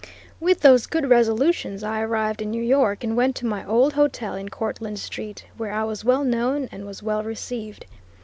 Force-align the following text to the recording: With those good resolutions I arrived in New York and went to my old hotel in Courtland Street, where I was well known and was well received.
With 0.39 0.61
those 0.61 0.87
good 0.87 1.07
resolutions 1.11 1.83
I 1.83 2.01
arrived 2.01 2.41
in 2.41 2.49
New 2.49 2.63
York 2.63 3.03
and 3.03 3.15
went 3.15 3.35
to 3.35 3.45
my 3.45 3.63
old 3.63 3.93
hotel 3.93 4.33
in 4.33 4.49
Courtland 4.49 4.97
Street, 4.97 5.45
where 5.57 5.71
I 5.71 5.83
was 5.83 6.03
well 6.03 6.23
known 6.23 6.67
and 6.71 6.87
was 6.87 7.03
well 7.03 7.23
received. 7.23 7.85